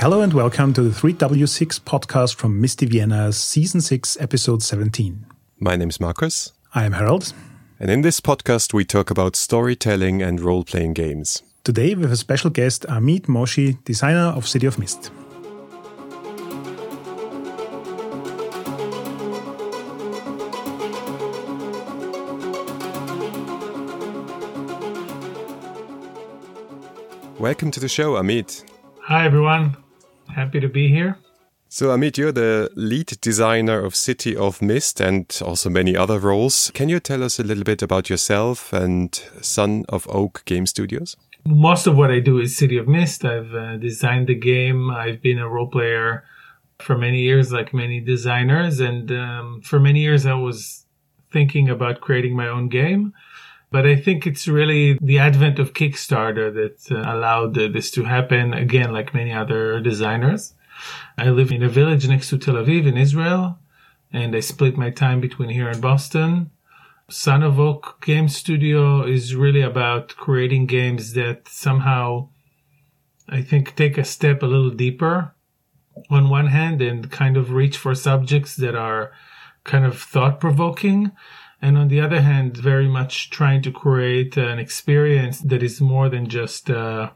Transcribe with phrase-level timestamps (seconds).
[0.00, 5.26] Hello and welcome to the 3W6 podcast from Misty Vienna, Season 6, Episode 17.
[5.58, 6.52] My name is Markus.
[6.72, 7.32] I am Harold.
[7.80, 11.42] And in this podcast, we talk about storytelling and role playing games.
[11.64, 15.10] Today, we have a special guest, Amit Moshe, designer of City of Mist.
[27.40, 28.62] Welcome to the show, Amit.
[29.00, 29.76] Hi, everyone.
[30.38, 31.18] Happy to be here.
[31.68, 36.70] So, Amit, you're the lead designer of City of Mist and also many other roles.
[36.74, 41.16] Can you tell us a little bit about yourself and Son of Oak Game Studios?
[41.44, 43.24] Most of what I do is City of Mist.
[43.24, 44.92] I've uh, designed the game.
[44.92, 46.22] I've been a role player
[46.78, 48.78] for many years, like many designers.
[48.78, 50.86] And um, for many years, I was
[51.32, 53.12] thinking about creating my own game.
[53.70, 58.54] But I think it's really the advent of Kickstarter that uh, allowed this to happen
[58.54, 60.54] again, like many other designers.
[61.18, 63.58] I live in a village next to Tel Aviv in Israel,
[64.12, 66.50] and I split my time between here and Boston.
[67.10, 72.28] Son of Oak Game Studio is really about creating games that somehow
[73.28, 75.34] I think take a step a little deeper
[76.10, 79.12] on one hand and kind of reach for subjects that are
[79.64, 81.12] kind of thought provoking
[81.60, 86.08] and on the other hand, very much trying to create an experience that is more
[86.08, 87.10] than just uh,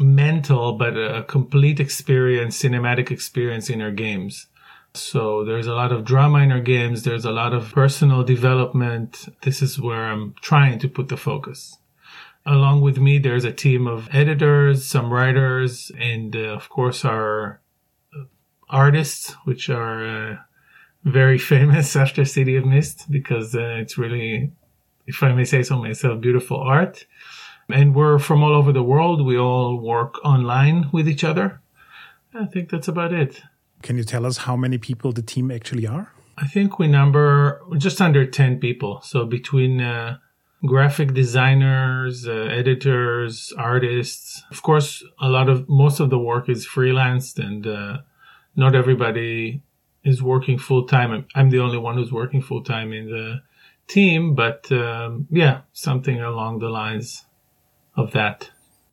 [0.00, 4.48] mental, but a complete experience, cinematic experience in our games.
[4.94, 7.02] So there's a lot of drama in our games.
[7.02, 9.26] There's a lot of personal development.
[9.42, 11.78] This is where I'm trying to put the focus.
[12.44, 17.60] Along with me, there's a team of editors, some writers, and uh, of course our
[18.68, 20.36] artists, which are uh,
[21.06, 24.52] very famous after City of Mist because uh, it's really,
[25.06, 27.06] if I may say so myself, beautiful art.
[27.68, 29.24] And we're from all over the world.
[29.26, 31.60] We all work online with each other.
[32.34, 33.42] I think that's about it.
[33.82, 36.12] Can you tell us how many people the team actually are?
[36.38, 39.00] I think we number just under 10 people.
[39.02, 40.18] So between uh,
[40.64, 46.66] graphic designers, uh, editors, artists, of course, a lot of most of the work is
[46.66, 47.98] freelanced and uh,
[48.54, 49.62] not everybody
[50.06, 51.26] is working full time.
[51.34, 53.42] I'm the only one who's working full time in the
[53.88, 57.26] team, but um, yeah, something along the lines
[57.96, 58.48] of that.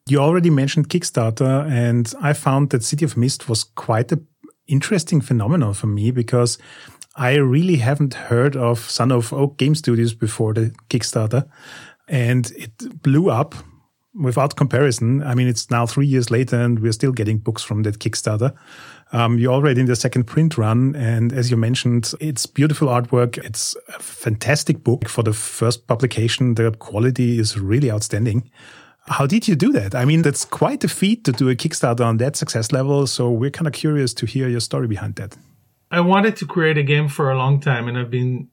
[0.08, 4.28] You already mentioned Kickstarter, and I found that City of Mist was quite an
[4.68, 6.58] interesting phenomenon for me because
[7.16, 11.48] I really haven't heard of Son of Oak Game Studios before the Kickstarter,
[12.08, 13.56] and it blew up
[14.16, 15.24] without comparison.
[15.24, 18.54] I mean, it's now three years later, and we're still getting books from that Kickstarter.
[19.14, 20.96] Um, you're already in the second print run.
[20.96, 23.38] And as you mentioned, it's beautiful artwork.
[23.38, 26.56] It's a fantastic book for the first publication.
[26.56, 28.50] The quality is really outstanding.
[29.08, 29.94] How did you do that?
[29.94, 33.06] I mean, that's quite a feat to do a Kickstarter on that success level.
[33.06, 35.38] So we're kind of curious to hear your story behind that.
[35.92, 38.48] I wanted to create a game for a long time and I've been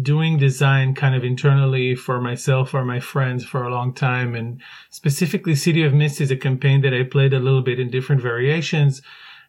[0.00, 4.34] doing design kind of internally for myself or my friends for a long time.
[4.34, 4.60] And
[4.90, 8.22] specifically City of Mist is a campaign that I played a little bit in different
[8.22, 9.02] variations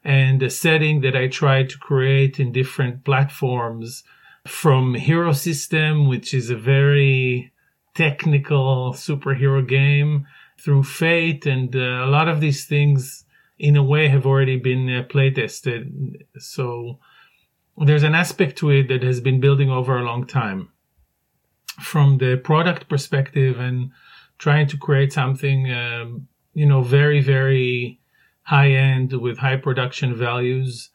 [0.03, 4.03] and a setting that I tried to create in different platforms
[4.47, 7.51] from Hero System, which is a very
[7.93, 10.27] technical superhero game,
[10.59, 13.25] through Fate, and uh, a lot of these things,
[13.57, 16.23] in a way, have already been uh.
[16.37, 16.99] So
[17.77, 20.69] there's an aspect to it that has been building over a long time.
[21.79, 23.91] From the product perspective and
[24.37, 28.00] trying to create something, um, you know, very, very
[28.43, 30.89] high end with high production values.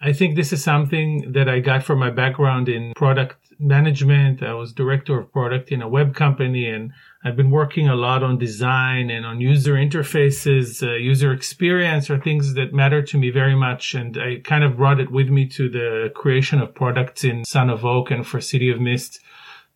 [0.00, 4.42] I think this is something that I got from my background in product management.
[4.42, 6.92] I was director of product in a web company and
[7.24, 12.20] I've been working a lot on design and on user interfaces, uh, user experience are
[12.20, 13.94] things that matter to me very much.
[13.94, 17.68] And I kind of brought it with me to the creation of products in Son
[17.68, 19.18] of Oak and for City of Mist.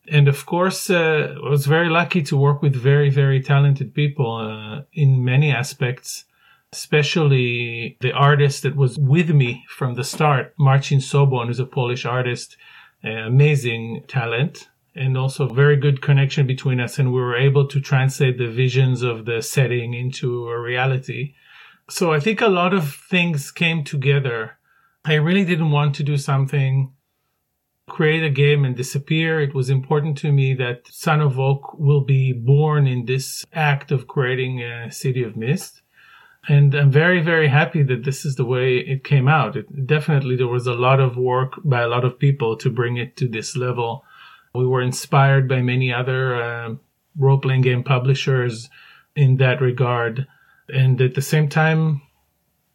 [0.08, 4.36] And of course, uh, I was very lucky to work with very, very talented people
[4.36, 6.24] uh, in many aspects
[6.72, 12.06] especially the artist that was with me from the start, Marcin Sobon, who's a Polish
[12.06, 12.56] artist,
[13.04, 16.98] uh, amazing talent and also very good connection between us.
[16.98, 21.34] And we were able to translate the visions of the setting into a reality.
[21.88, 24.58] So I think a lot of things came together.
[25.04, 26.92] I really didn't want to do something,
[27.88, 29.40] create a game and disappear.
[29.40, 33.90] It was important to me that Son of Oak will be born in this act
[33.90, 35.81] of creating a City of Mist
[36.48, 39.56] and I'm very, very happy that this is the way it came out.
[39.56, 42.96] It, definitely, there was a lot of work by a lot of people to bring
[42.96, 44.04] it to this level.
[44.54, 46.74] We were inspired by many other uh,
[47.16, 48.68] role playing game publishers
[49.14, 50.26] in that regard.
[50.68, 52.02] And at the same time,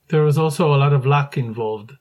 [0.09, 1.91] there was also a lot of luck involved.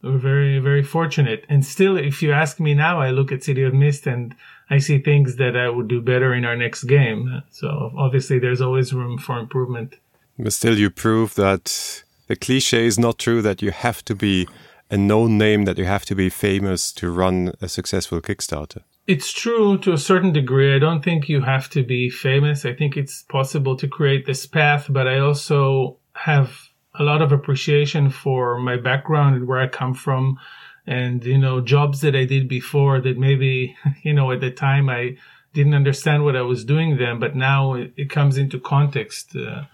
[0.00, 1.44] We were very, very fortunate.
[1.50, 4.34] And still, if you ask me now, I look at City of Mist and
[4.70, 7.42] I see things that I would do better in our next game.
[7.50, 9.96] So obviously, there's always room for improvement.
[10.38, 14.48] But still, you prove that the cliche is not true that you have to be
[14.90, 18.82] a known name, that you have to be famous to run a successful Kickstarter.
[19.06, 20.74] It's true to a certain degree.
[20.74, 22.64] I don't think you have to be famous.
[22.64, 27.32] I think it's possible to create this path, but I also have a lot of
[27.32, 30.38] appreciation for my background and where I come from
[30.86, 34.88] and, you know, jobs that I did before that maybe, you know, at the time
[34.88, 35.16] I
[35.54, 39.34] didn't understand what I was doing then, but now it, comes into context.
[39.36, 39.64] Uh,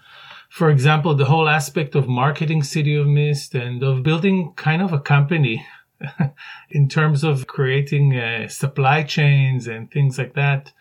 [0.49, 4.91] for example, the whole aspect of marketing City of Mist and of building kind of
[4.91, 5.65] a company
[6.69, 10.73] in terms of creating uh, supply chains and things like that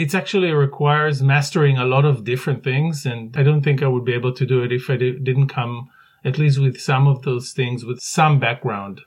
[0.00, 3.04] it actually requires mastering a lot of different things.
[3.04, 5.90] And I don't think I would be able to do it if I didn't come
[6.24, 9.00] at least with some of those things with some background.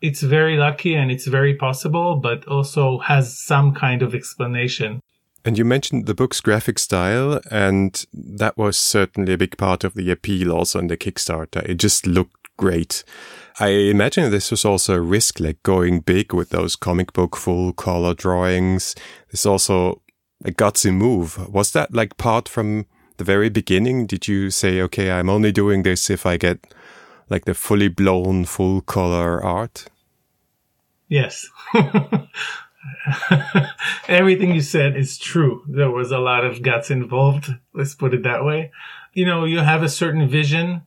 [0.00, 5.00] It's very lucky and it's very possible, but also has some kind of explanation.
[5.44, 9.94] And you mentioned the book's graphic style, and that was certainly a big part of
[9.94, 11.62] the appeal also in the Kickstarter.
[11.64, 13.04] It just looked great.
[13.60, 17.72] I imagine this was also a risk, like going big with those comic book full
[17.72, 18.94] color drawings.
[19.30, 20.02] There's also
[20.44, 21.48] a gutsy move.
[21.48, 22.86] Was that like part from
[23.16, 24.06] the very beginning?
[24.06, 26.74] Did you say, okay, I'm only doing this if I get
[27.28, 29.86] like the fully blown full color art?
[31.08, 31.46] Yes.
[34.08, 35.62] Everything you said is true.
[35.68, 37.50] There was a lot of guts involved.
[37.74, 38.70] Let's put it that way.
[39.12, 40.82] You know, you have a certain vision.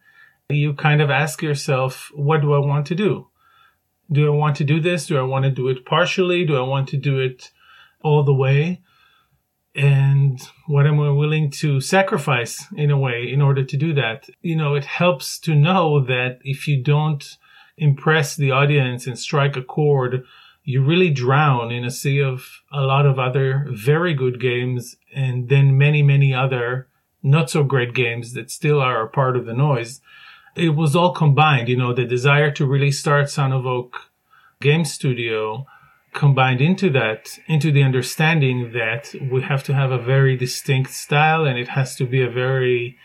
[0.50, 3.27] You kind of ask yourself, what do I want to do?
[4.12, 5.07] Do I want to do this?
[5.07, 6.45] Do I want to do it partially?
[6.45, 7.51] Do I want to do it
[8.01, 8.81] all the way?
[9.75, 14.30] and what am I willing to sacrifice in a way in order to do that?
[14.42, 17.38] You know, it helps to know that if you don't
[17.77, 20.25] impress the audience and strike a chord,
[20.63, 25.50] you really drown in a sea of a lot of other very good games and
[25.50, 26.88] then many, many other
[27.24, 30.02] not so great games that still are a part of the noise.
[30.56, 34.12] It was all combined, you know, the desire to really start Son of Oak
[34.60, 35.66] Game Studio
[36.13, 41.46] combined into that, into the understanding that we have to have a very distinct style
[41.46, 42.98] and it has to be a very,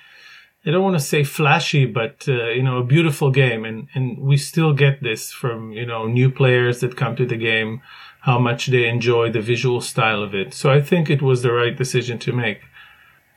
[0.66, 3.64] I don't want to say flashy, but, uh, you know, a beautiful game.
[3.64, 7.36] And, and we still get this from, you know, new players that come to the
[7.36, 7.82] game,
[8.22, 10.52] how much they enjoy the visual style of it.
[10.52, 12.62] So I think it was the right decision to make.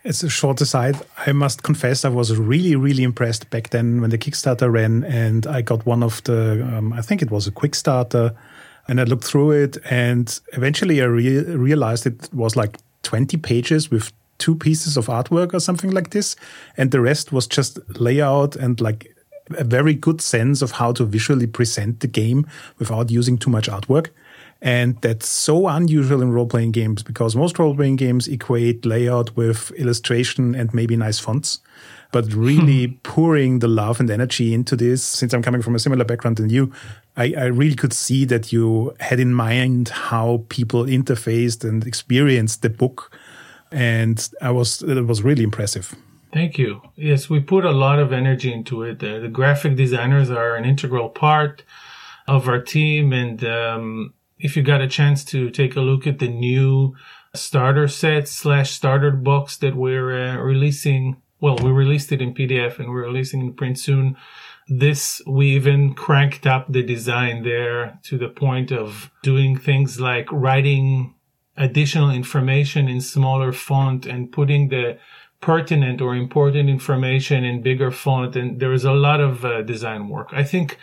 [0.03, 0.95] As a short aside,
[1.27, 5.45] I must confess I was really, really impressed back then when the Kickstarter ran and
[5.45, 8.33] I got one of the, um, I think it was a quick starter
[8.89, 13.91] and I looked through it, and eventually I re realized it was like 20 pages
[13.91, 16.35] with two pieces of artwork or something like this.
[16.77, 19.15] And the rest was just layout and like
[19.51, 22.47] a very good sense of how to visually present the game
[22.77, 24.07] without using too much artwork.
[24.61, 29.35] And that's so unusual in role playing games because most role playing games equate layout
[29.37, 31.61] with illustration and maybe nice fonts
[32.11, 32.95] but really hmm.
[33.03, 35.03] pouring the love and energy into this.
[35.03, 36.71] Since I'm coming from a similar background than you,
[37.17, 42.61] I, I, really could see that you had in mind how people interfaced and experienced
[42.61, 43.11] the book,
[43.71, 45.95] and I was it was really impressive.
[46.31, 46.81] Thank you.
[46.95, 49.03] Yes, we put a lot of energy into it.
[49.03, 51.63] Uh, the graphic designers are an integral part
[52.27, 56.19] of our team, and um, if you got a chance to take a look at
[56.19, 56.95] the new
[57.33, 62.79] starter set slash starter box that we're uh, releasing well, we released it in PDF
[62.79, 64.17] and we're releasing in print soon.
[64.67, 70.31] This, we even cranked up the design there to the point of doing things like
[70.31, 71.15] writing
[71.59, 74.97] additional information in smaller font and putting the
[75.41, 78.35] pertinent or important information in bigger font.
[78.35, 80.29] And there is a lot of uh, design work.
[80.31, 80.77] I think,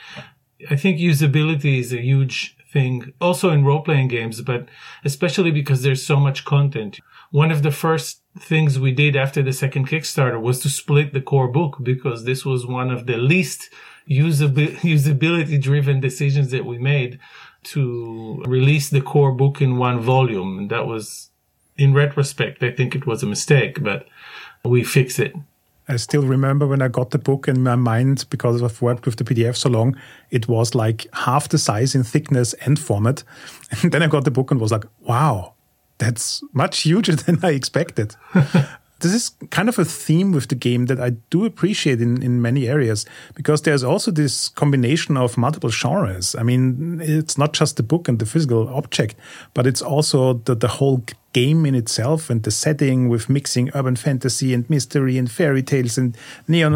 [0.70, 4.68] I think usability is a huge thing also in role playing games, but
[5.04, 7.00] especially because there's so much content.
[7.30, 11.22] One of the first things we did after the second Kickstarter was to split the
[11.22, 13.70] core book because this was one of the least
[14.08, 17.18] usability driven decisions that we made
[17.66, 20.68] to release the core book in one volume.
[20.68, 21.30] That was,
[21.76, 24.06] in retrospect, I think it was a mistake, but
[24.64, 25.34] we fixed it.
[25.88, 29.16] I still remember when I got the book in my mind because I've worked with
[29.16, 29.96] the PDF so long,
[30.30, 33.22] it was like half the size in thickness and format.
[33.82, 35.54] And then I got the book and was like, wow,
[35.98, 38.16] that's much huger than I expected.
[39.00, 42.40] This is kind of a theme with the game that I do appreciate in, in
[42.40, 46.34] many areas because there's also this combination of multiple genres.
[46.34, 49.16] I mean, it's not just the book and the physical object,
[49.52, 53.96] but it's also the, the whole game in itself and the setting with mixing urban
[53.96, 56.16] fantasy and mystery and fairy tales and
[56.48, 56.70] neo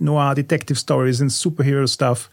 [0.00, 2.30] noir, detective stories and superhero stuff.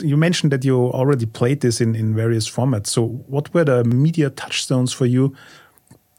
[0.00, 2.86] You mentioned that you already played this in, in various formats.
[2.88, 5.34] So, what were the media touchstones for you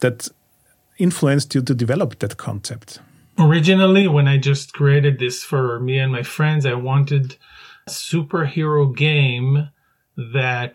[0.00, 0.28] that
[0.98, 3.00] influenced you to develop that concept?
[3.38, 7.36] Originally, when I just created this for me and my friends, I wanted
[7.86, 9.70] a superhero game
[10.16, 10.72] that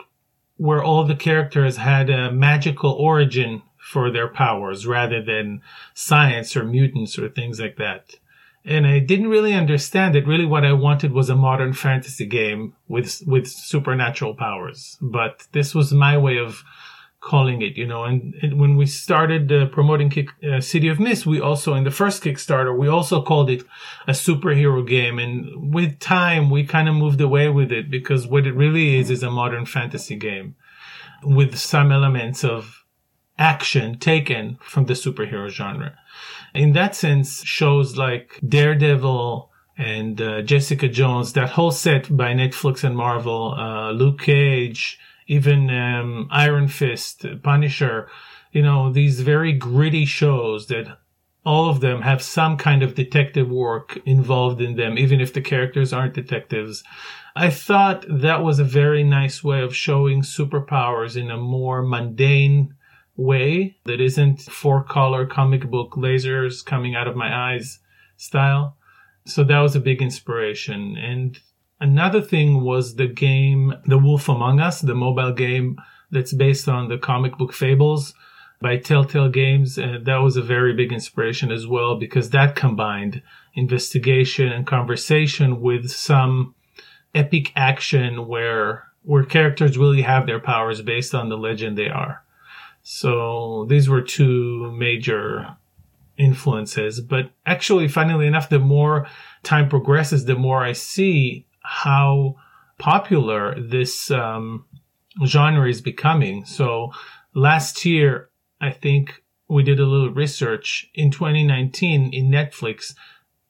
[0.57, 5.61] where all the characters had a magical origin for their powers rather than
[5.93, 8.15] science or mutants or things like that.
[8.65, 10.25] And I didn't really understand it.
[10.25, 14.97] Really what I wanted was a modern fantasy game with, with supernatural powers.
[15.01, 16.63] But this was my way of
[17.23, 20.99] calling it, you know, and, and when we started uh, promoting Kick, uh, City of
[20.99, 23.63] Mist, we also, in the first Kickstarter, we also called it
[24.07, 25.19] a superhero game.
[25.19, 29.09] And with time, we kind of moved away with it because what it really is
[29.09, 30.55] is a modern fantasy game
[31.23, 32.83] with some elements of
[33.39, 35.97] action taken from the superhero genre.
[36.53, 42.83] In that sense, shows like Daredevil, and uh, Jessica Jones, that whole set by Netflix
[42.83, 44.99] and Marvel, uh, Luke Cage,
[45.33, 48.07] even um, Iron Fist, Punisher,
[48.51, 50.99] you know, these very gritty shows that
[51.43, 55.41] all of them have some kind of detective work involved in them, even if the
[55.41, 56.83] characters aren't detectives.
[57.35, 62.75] I thought that was a very nice way of showing superpowers in a more mundane
[63.17, 67.79] way that isn't four color comic book lasers coming out of my eyes
[68.17, 68.77] style.
[69.25, 70.95] So that was a big inspiration.
[70.97, 71.39] And
[71.79, 76.87] Another thing was the game The Wolf Among Us, the mobile game that's based on
[76.87, 78.13] the comic book Fables
[78.61, 79.77] by Telltale Games.
[79.77, 83.21] And that was a very big inspiration as well because that combined
[83.53, 86.55] investigation and conversation with some
[87.13, 92.23] epic action where where characters really have their powers based on the legend they are.
[92.83, 95.57] So these were two major
[96.17, 97.01] influences.
[97.01, 99.07] But actually, funnily enough, the more
[99.43, 102.35] time progresses, the more I see how
[102.77, 104.65] popular this um,
[105.25, 106.45] genre is becoming.
[106.45, 106.91] So
[107.33, 108.29] last year,
[108.61, 112.93] I think we did a little research in 2019 in Netflix.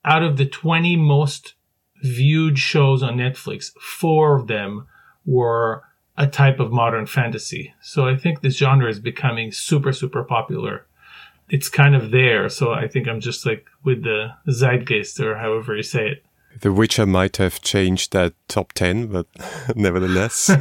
[0.05, 1.53] Out of the 20 most
[2.01, 4.87] viewed shows on Netflix, four of them
[5.25, 5.83] were
[6.17, 7.73] a type of modern fantasy.
[7.81, 10.85] So I think this genre is becoming super, super popular.
[11.49, 12.49] It's kind of there.
[12.49, 16.25] So I think I'm just like with the zeitgeist or however you say it.
[16.61, 19.27] The Witcher might have changed that top 10, but
[19.75, 20.51] nevertheless.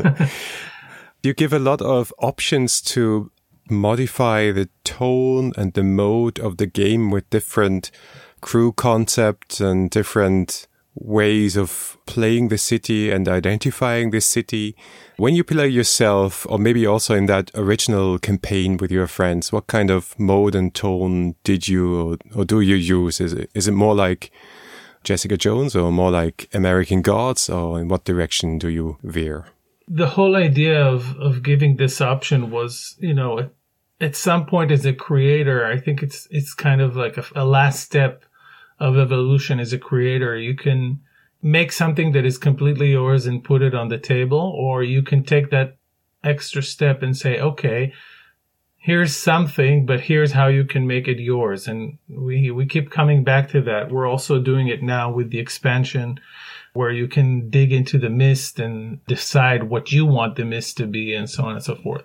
[1.22, 3.30] you give a lot of options to
[3.70, 7.90] modify the tone and the mode of the game with different
[8.40, 14.76] crew concepts and different ways of playing the city and identifying the city.
[15.16, 19.68] When you play yourself, or maybe also in that original campaign with your friends, what
[19.68, 23.20] kind of mode and tone did you or, or do you use?
[23.20, 24.30] Is it, is it more like
[25.04, 29.46] Jessica Jones or more like American Gods, or in what direction do you veer?
[29.88, 33.50] The whole idea of, of giving this option was, you know,
[34.00, 37.44] at some point as a creator, I think it's it's kind of like a, a
[37.44, 38.24] last step
[38.78, 40.36] of evolution as a creator.
[40.36, 41.00] You can
[41.40, 45.22] make something that is completely yours and put it on the table, or you can
[45.24, 45.76] take that
[46.24, 47.92] extra step and say, okay,
[48.82, 51.68] here's something, but here's how you can make it yours.
[51.68, 53.92] And we, we keep coming back to that.
[53.92, 56.18] We're also doing it now with the expansion
[56.72, 60.86] where you can dig into the mist and decide what you want the mist to
[60.86, 62.02] be and so on and so forth.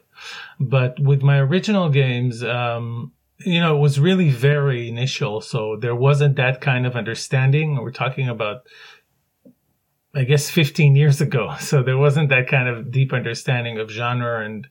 [0.60, 5.42] But with my original games, um, you know, it was really very initial.
[5.42, 7.76] So there wasn't that kind of understanding.
[7.78, 8.68] We're talking about,
[10.14, 11.56] I guess, 15 years ago.
[11.60, 14.68] So there wasn't that kind of deep understanding of genre and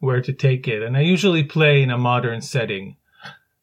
[0.00, 0.82] where to take it.
[0.82, 2.96] And I usually play in a modern setting.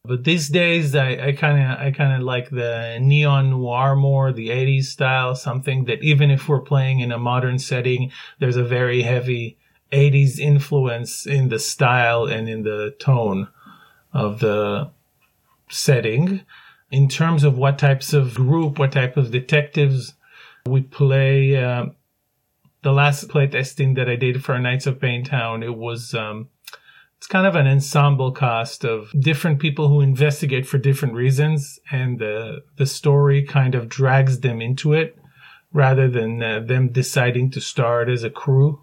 [0.06, 4.50] But these days, I kind of, I kind of like the neon noir more, the
[4.50, 9.02] 80s style, something that even if we're playing in a modern setting, there's a very
[9.02, 9.58] heavy
[9.92, 13.50] 80s influence in the style and in the tone
[14.14, 14.90] of the
[15.70, 16.42] setting.
[16.90, 20.14] In terms of what types of group, what type of detectives
[20.66, 21.88] we play, uh,
[22.88, 26.48] the last playtesting that I did for Nights of Payne Town, it was um,
[27.18, 32.18] it's kind of an ensemble cast of different people who investigate for different reasons, and
[32.18, 35.18] the the story kind of drags them into it
[35.74, 38.82] rather than uh, them deciding to start as a crew.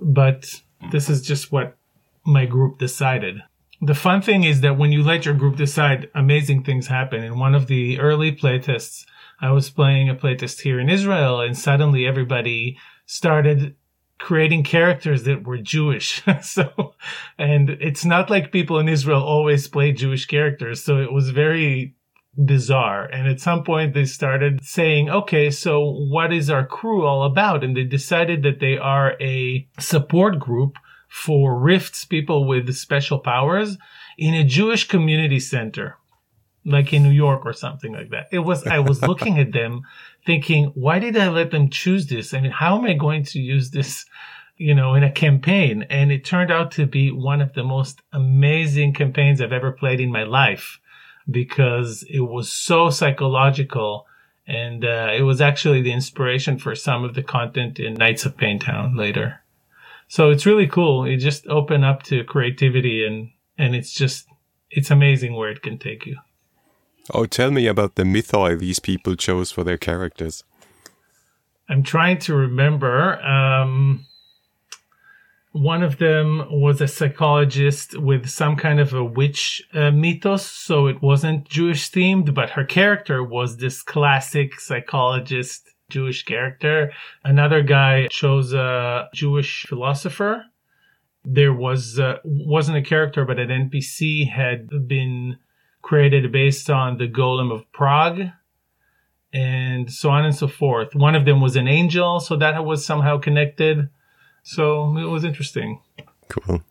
[0.00, 0.52] But
[0.90, 1.76] this is just what
[2.24, 3.36] my group decided.
[3.80, 7.22] The fun thing is that when you let your group decide, amazing things happen.
[7.22, 9.06] In one of the early playtests,
[9.40, 12.76] I was playing a playtest here in Israel, and suddenly everybody
[13.08, 13.74] started
[14.18, 16.22] creating characters that were Jewish.
[16.42, 16.94] so,
[17.38, 20.84] and it's not like people in Israel always play Jewish characters.
[20.84, 21.94] So it was very
[22.36, 23.06] bizarre.
[23.06, 27.64] And at some point they started saying, okay, so what is our crew all about?
[27.64, 30.76] And they decided that they are a support group
[31.08, 33.78] for rifts, people with special powers
[34.18, 35.96] in a Jewish community center,
[36.66, 38.26] like in New York or something like that.
[38.30, 39.82] It was, I was looking at them
[40.28, 42.34] thinking, why did I let them choose this?
[42.34, 44.04] I mean, how am I going to use this?
[44.58, 45.86] you know, in a campaign.
[45.88, 50.00] And it turned out to be one of the most amazing campaigns I've ever played
[50.00, 50.80] in my life
[51.30, 54.06] because it was so psychological.
[54.46, 58.36] And uh, it was actually the inspiration for some of the content in Nights of
[58.36, 59.40] Payne Town later.
[60.08, 61.06] So it's really cool.
[61.06, 64.26] You just open up to creativity and, and it's just,
[64.70, 66.16] it's amazing where it can take you.
[67.12, 70.44] Oh, tell me about the mythoi these people chose for their characters.
[71.68, 73.20] I'm trying to remember.
[73.22, 74.06] Um,
[75.52, 80.86] one of them was a psychologist with some kind of a witch uh, mythos, so
[80.86, 86.92] it wasn't Jewish themed, but her character was this classic psychologist Jewish character.
[87.24, 90.44] Another guy chose a Jewish philosopher.
[91.24, 95.38] There was uh, wasn't a character, but an NPC had been
[95.82, 98.30] created based on the Golem of Prague,
[99.32, 100.94] and so on and so forth.
[100.94, 103.88] One of them was an angel, so that was somehow connected.
[104.42, 105.80] So it was interesting.
[106.28, 106.62] Cool.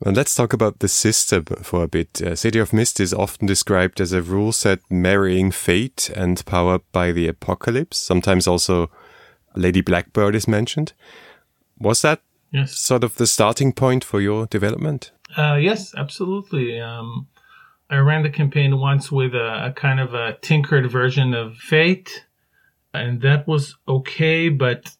[0.00, 2.22] Well, let's talk about the system for a bit.
[2.22, 6.80] Uh, City of Mist is often described as a rule set marrying fate and power
[6.92, 7.98] by the apocalypse.
[7.98, 8.90] Sometimes also
[9.56, 10.92] Lady Blackbird is mentioned.
[11.80, 12.20] Was that
[12.52, 12.76] yes.
[12.76, 15.10] sort of the starting point for your development?
[15.36, 16.80] Uh, yes, absolutely.
[16.80, 17.26] Um,
[17.90, 22.26] I ran the campaign once with a, a kind of a tinkered version of Fate,
[22.92, 24.94] and that was okay, but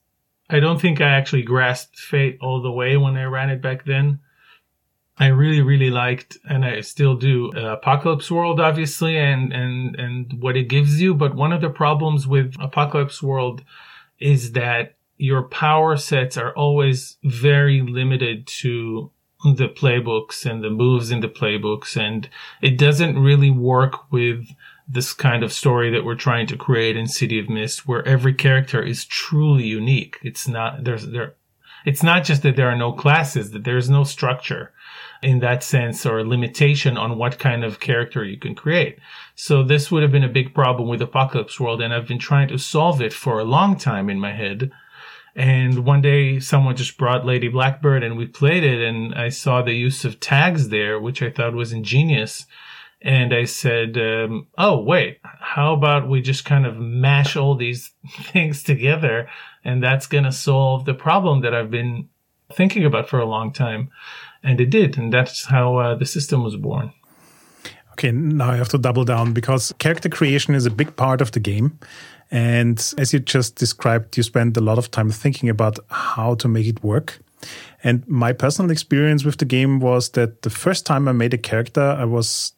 [0.49, 3.85] I don't think I actually grasped Fate all the way when I ran it back
[3.85, 4.21] then.
[5.19, 10.41] I really, really liked, and I still do, uh, Apocalypse World, obviously, and, and, and
[10.41, 11.13] what it gives you.
[11.13, 13.65] But one of the problems with Apocalypse World
[14.21, 19.11] is that your power sets are always very limited to
[19.45, 21.97] the playbooks and the moves in the playbooks.
[21.97, 22.29] And
[22.61, 24.49] it doesn't really work with
[24.89, 28.35] this kind of story that we're trying to create in City of Mist, where every
[28.35, 30.19] character is truly unique.
[30.23, 31.35] It's not there's there.
[31.85, 34.73] It's not just that there are no classes; that there's no structure
[35.23, 38.99] in that sense or limitation on what kind of character you can create.
[39.35, 42.49] So this would have been a big problem with Apocalypse World, and I've been trying
[42.49, 44.71] to solve it for a long time in my head.
[45.37, 49.63] And one day someone just brought Lady Blackbird and we played it and I saw
[49.63, 52.47] the use of tags there, which I thought was ingenious
[53.01, 57.93] and I said, um, "Oh, wait, how about we just kind of mash all these
[58.33, 59.29] things together,
[59.65, 62.09] and that's going to solve the problem that I've been
[62.53, 63.91] thinking about for a long time."
[64.43, 66.93] And it did, and that's how uh, the system was born.
[67.93, 71.33] Okay, now I have to double down because character creation is a big part of
[71.33, 71.79] the game.
[72.31, 76.49] And as you just described, you spent a lot of time thinking about how to
[76.49, 77.21] make it work.
[77.85, 81.39] And my personal experience with the game was that the first time I made a
[81.39, 82.53] character, I was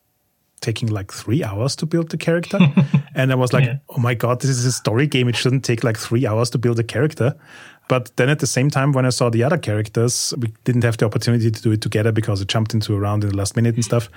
[0.60, 2.58] taking like three hours to build the character.
[3.14, 3.78] and I was like, yeah.
[3.90, 5.28] oh my God, this is a story game.
[5.28, 7.34] It shouldn't take like three hours to build a character.
[7.90, 10.96] But then at the same time, when I saw the other characters, we didn't have
[10.96, 13.56] the opportunity to do it together because it jumped into a round in the last
[13.56, 14.08] minute and stuff.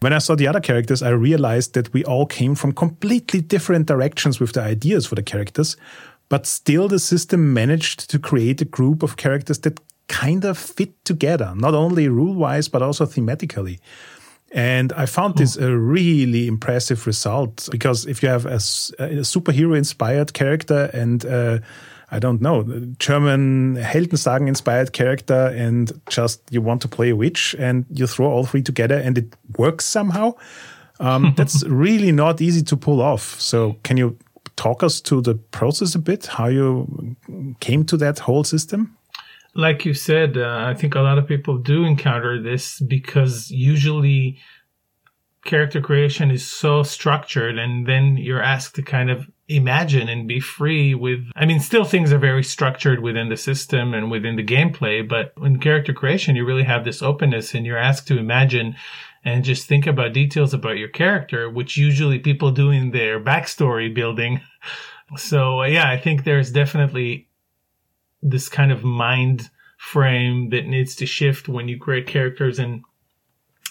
[0.00, 3.84] When I saw the other characters, I realized that we all came from completely different
[3.84, 5.76] directions with the ideas for the characters.
[6.30, 10.94] But still, the system managed to create a group of characters that kind of fit
[11.04, 13.78] together, not only rule wise, but also thematically.
[14.52, 19.76] And I found this a really impressive result because if you have a, a superhero
[19.76, 21.58] inspired character and uh,
[22.10, 22.62] I don't know,
[22.98, 28.26] German Heldensagen inspired character and just you want to play a witch and you throw
[28.26, 30.34] all three together and it works somehow.
[31.00, 33.38] Um, that's really not easy to pull off.
[33.40, 34.16] So can you
[34.56, 37.16] talk us to the process a bit, how you
[37.60, 38.98] came to that whole system?
[39.58, 44.38] like you said, uh, I think a lot of people do encounter this because usually
[45.44, 50.40] character creation is so structured and then you're asked to kind of imagine and be
[50.40, 54.44] free with i mean still things are very structured within the system and within the
[54.44, 58.76] gameplay but in character creation you really have this openness and you're asked to imagine
[59.24, 63.92] and just think about details about your character which usually people do in their backstory
[63.92, 64.40] building
[65.16, 67.26] so uh, yeah i think there's definitely
[68.22, 72.82] this kind of mind frame that needs to shift when you create characters and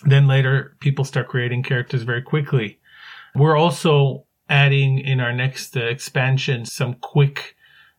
[0.06, 2.80] then later people start creating characters very quickly.
[3.36, 7.56] We're also adding in our next uh, expansion some quick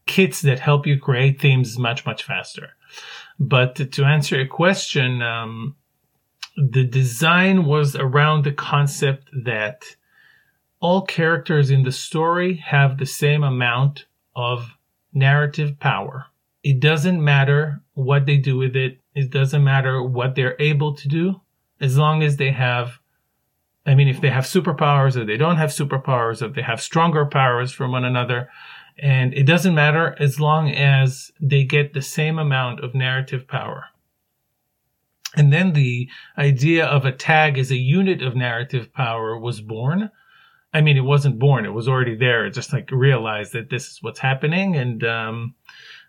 [0.07, 2.71] kits that help you create themes much, much faster.
[3.39, 5.77] But to answer your question, um,
[6.57, 9.85] the design was around the concept that
[10.81, 14.71] all characters in the story have the same amount of
[15.13, 16.27] narrative power.
[16.63, 18.99] It doesn't matter what they do with it.
[19.15, 21.41] It doesn't matter what they're able to do
[21.81, 22.98] as long as they have
[23.89, 26.83] I mean, if they have superpowers or they don't have superpowers, or if they have
[26.83, 28.51] stronger powers from one another,
[28.99, 33.87] and it doesn't matter as long as they get the same amount of narrative power.
[35.37, 40.11] And then the idea of a tag as a unit of narrative power was born.
[40.75, 42.45] I mean, it wasn't born; it was already there.
[42.45, 45.55] It just like realized that this is what's happening, and um,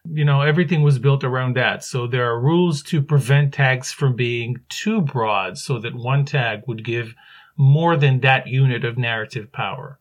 [0.03, 1.85] you know, everything was built around that.
[1.85, 6.63] So there are rules to prevent tags from being too broad, so that one tag
[6.67, 7.15] would give
[7.59, 9.99] more than that unit of narrative power.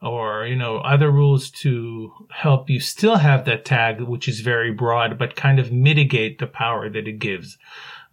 [0.00, 4.72] Or you know other rules to help you still have that tag which is very
[4.72, 7.58] broad but kind of mitigate the power that it gives.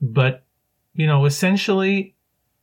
[0.01, 0.43] But
[0.93, 2.15] you know essentially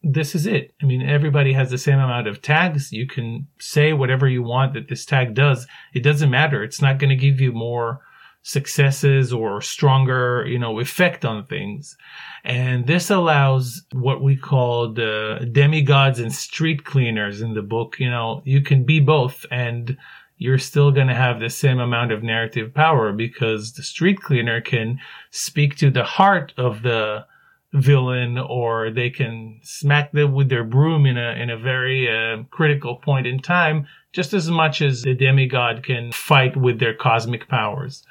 [0.03, 0.75] this is it.
[0.83, 2.93] I mean everybody has the same amount of tags.
[2.93, 5.67] You can say whatever you want that this tag does.
[5.95, 6.63] It doesn't matter.
[6.63, 8.01] It's not going to give you more
[8.45, 11.97] successes or stronger, you know, effect on things.
[12.45, 17.97] And this allows what we call the demigods and street cleaners in the book.
[17.99, 19.97] You know, you can be both and
[20.37, 24.61] you're still going to have the same amount of narrative power because the street cleaner
[24.61, 27.25] can speak to the heart of the
[27.73, 32.43] villain or they can smack them with their broom in a in a very uh,
[32.51, 37.49] critical point in time just as much as the demigod can fight with their cosmic
[37.49, 38.05] powers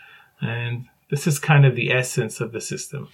[0.43, 3.09] and this is kind of the essence of the system.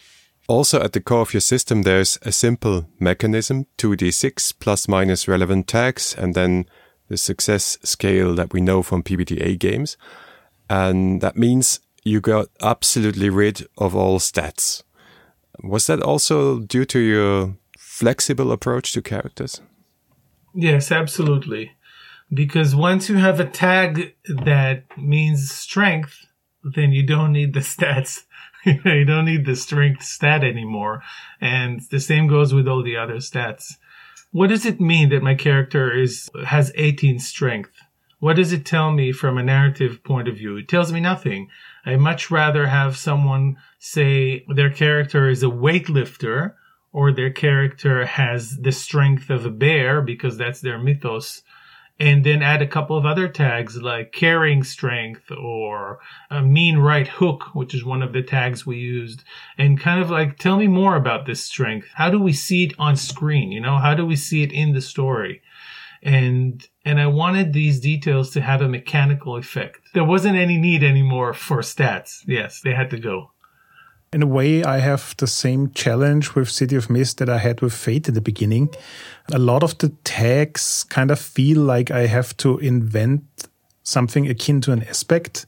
[0.48, 5.68] Also, at the core of your system, there's a simple mechanism 2d6 plus minus relevant
[5.68, 6.66] tags, and then
[7.08, 9.98] the success scale that we know from PBTA games.
[10.70, 14.84] And that means you got absolutely rid of all stats.
[15.64, 19.62] Was that also due to your flexible approach to characters?
[20.54, 21.72] Yes, absolutely.
[22.34, 26.26] Because once you have a tag that means strength,
[26.64, 28.24] then you don't need the stats.
[28.66, 31.02] you don't need the strength stat anymore.
[31.40, 33.76] And the same goes with all the other stats.
[34.32, 37.72] What does it mean that my character is, has 18 strength?
[38.20, 40.58] What does it tell me from a narrative point of view?
[40.58, 41.48] It tells me nothing.
[41.86, 46.54] I much rather have someone say their character is a weightlifter
[46.92, 51.44] or their character has the strength of a bear because that's their mythos
[52.00, 56.00] and then add a couple of other tags like carrying strength or
[56.32, 59.24] a mean right hook, which is one of the tags we used,
[59.58, 61.88] and kind of like tell me more about this strength.
[61.96, 63.52] How do we see it on screen?
[63.52, 65.42] You know, how do we see it in the story?
[66.02, 69.82] And and I wanted these details to have a mechanical effect.
[69.94, 72.24] There wasn't any need anymore for stats.
[72.26, 73.32] Yes, they had to go.
[74.12, 77.62] In a way, I have the same challenge with City of Mist that I had
[77.62, 78.70] with Fate in the beginning.
[79.32, 83.24] A lot of the tags kind of feel like I have to invent
[83.84, 85.46] something akin to an aspect.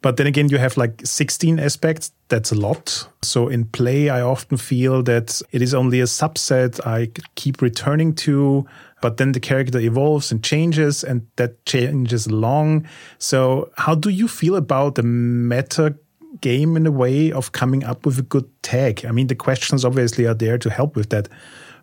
[0.00, 2.12] But then again, you have like 16 aspects.
[2.28, 3.08] That's a lot.
[3.22, 8.14] So in play, I often feel that it is only a subset I keep returning
[8.16, 8.64] to,
[9.00, 12.86] but then the character evolves and changes and that changes along.
[13.18, 15.96] So how do you feel about the meta
[16.42, 19.06] game in a way of coming up with a good tag.
[19.06, 21.28] I mean, the questions obviously are there to help with that,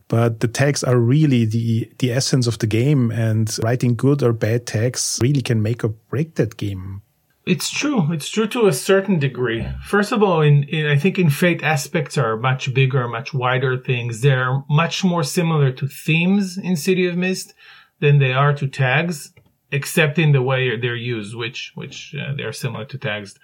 [0.08, 4.34] but the tags are really the the essence of the game, and writing good or
[4.34, 7.02] bad tags really can make or break that game.
[7.46, 8.14] It's true.
[8.14, 9.68] It's true to a certain degree.
[9.84, 13.76] First of all, in, in, I think in Fate aspects are much bigger, much wider
[13.76, 14.22] things.
[14.22, 17.56] They're much more similar to themes in City of Mist
[18.02, 19.34] than they are to tags,
[19.72, 23.36] except in the way they're used, which which uh, they're similar to tags.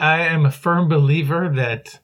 [0.00, 2.00] I am a firm believer that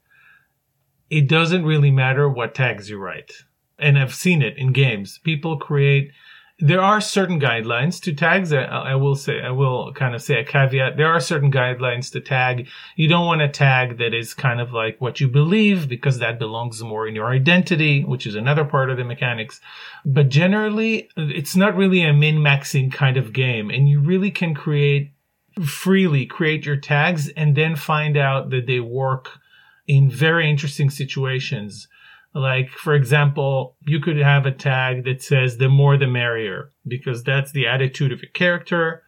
[1.11, 3.33] it doesn't really matter what tags you write.
[3.79, 5.19] And I've seen it in games.
[5.23, 6.11] People create,
[6.59, 8.53] there are certain guidelines to tags.
[8.53, 10.97] I, I, will say, I will kind of say a caveat.
[10.97, 12.69] There are certain guidelines to tag.
[12.97, 16.39] You don't want a tag that is kind of like what you believe because that
[16.39, 19.61] belongs more in your identity, which is another part of the mechanics.
[20.05, 25.14] But generally, it's not really a min-maxing kind of game and you really can create
[25.63, 29.39] freely create your tags and then find out that they work
[29.87, 31.89] in very interesting situations.
[32.35, 37.23] Like, for example, you could have a tag that says the more the merrier because
[37.23, 39.03] that's the attitude of your character.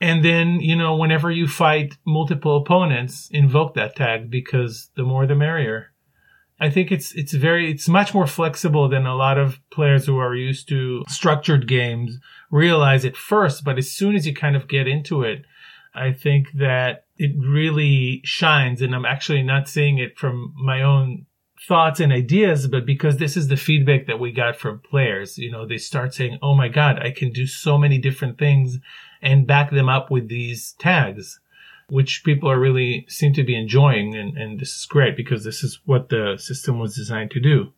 [0.00, 5.26] And then, you know, whenever you fight multiple opponents, invoke that tag because the more
[5.26, 5.92] the merrier.
[6.60, 10.18] I think it's it's very it's much more flexible than a lot of players who
[10.18, 12.18] are used to structured games
[12.52, 15.44] realize at first, but as soon as you kind of get into it,
[15.94, 18.82] I think that it really shines.
[18.82, 21.26] And I'm actually not saying it from my own
[21.66, 25.38] thoughts and ideas, but because this is the feedback that we got from players.
[25.38, 28.78] You know, they start saying, Oh my God, I can do so many different things
[29.20, 31.38] and back them up with these tags,
[31.88, 34.14] which people are really seem to be enjoying.
[34.16, 37.72] And, and this is great because this is what the system was designed to do.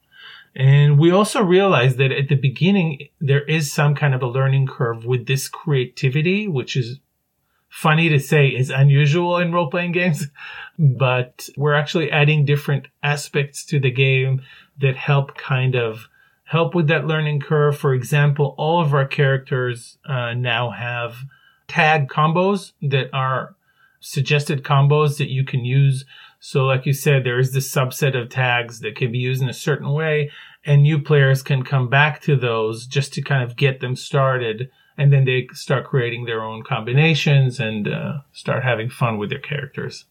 [0.56, 4.68] And we also realized that at the beginning, there is some kind of a learning
[4.68, 7.00] curve with this creativity, which is
[7.74, 10.28] funny to say is unusual in role playing games,
[10.78, 14.40] but we're actually adding different aspects to the game
[14.80, 16.06] that help kind of
[16.44, 17.76] help with that learning curve.
[17.76, 21.16] For example, all of our characters uh, now have
[21.66, 23.56] tag combos that are
[23.98, 26.04] suggested combos that you can use.
[26.38, 29.48] So, like you said, there is this subset of tags that can be used in
[29.48, 30.30] a certain way,
[30.64, 34.70] and new players can come back to those just to kind of get them started
[34.96, 39.40] and then they start creating their own combinations and uh, start having fun with their
[39.40, 40.04] characters.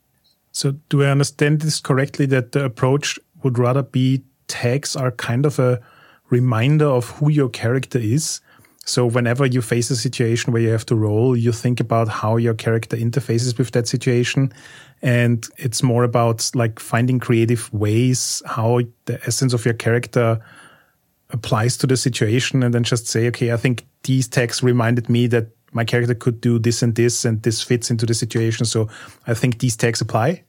[0.52, 5.46] So, do I understand this correctly that the approach would rather be tags are kind
[5.46, 5.82] of a
[6.30, 8.39] reminder of who your character is?
[8.86, 12.36] So, whenever you face a situation where you have to roll, you think about how
[12.36, 14.54] your character interfaces with that situation.
[15.02, 20.39] And it's more about like finding creative ways how the essence of your character
[21.30, 25.28] applies to the situation and then just say, okay, I think these tags reminded me
[25.28, 28.66] that my character could do this and this and this fits into the situation.
[28.66, 28.89] So
[29.28, 30.44] I think these tags apply.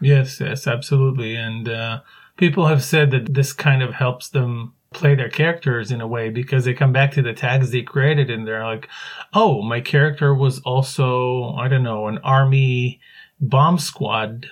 [0.00, 1.34] Yes, yes, absolutely.
[1.36, 2.00] And uh,
[2.36, 6.30] people have said that this kind of helps them play their characters in a way
[6.30, 8.88] because they come back to the tags they created and they're like,
[9.32, 13.00] oh, my character was also, I don't know, an army
[13.40, 14.46] bomb squad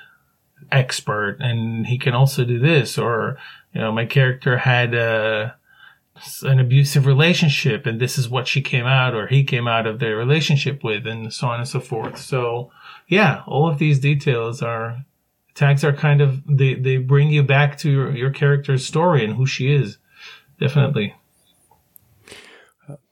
[0.71, 3.39] expert and he can also do this or
[3.73, 5.55] you know my character had a
[6.43, 9.99] an abusive relationship and this is what she came out or he came out of
[9.99, 12.19] their relationship with and so on and so forth.
[12.19, 12.71] So
[13.07, 15.05] yeah, all of these details are
[15.55, 19.35] tags are kind of they, they bring you back to your, your character's story and
[19.35, 19.99] who she is.
[20.61, 21.15] Definitely.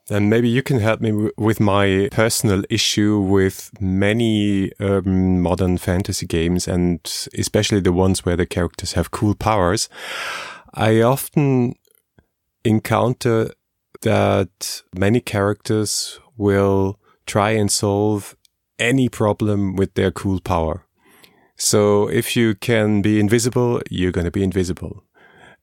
[0.09, 6.25] And maybe you can help me with my personal issue with many um, modern fantasy
[6.25, 6.99] games and
[7.37, 9.89] especially the ones where the characters have cool powers.
[10.73, 11.75] I often
[12.67, 13.51] encounter
[14.01, 18.35] that many characters will try and solve
[18.79, 20.85] any problem with their cool power.
[21.55, 25.03] So if you can be invisible, you're going to be invisible.